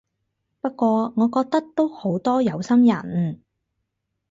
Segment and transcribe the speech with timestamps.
[0.61, 3.39] 不過我覺得都好多有心人